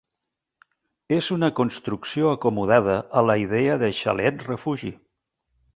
És 1.17 1.27
una 1.35 1.49
construcció 1.59 2.31
acomodada 2.39 2.99
a 3.21 3.23
la 3.29 3.39
idea 3.45 3.77
de 3.85 3.95
Xalet-Refugi. 4.01 4.93